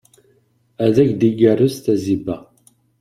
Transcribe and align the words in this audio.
Ad 0.85 0.95
ak-d-igerrez 1.03 1.75
tazziba. 1.77 2.37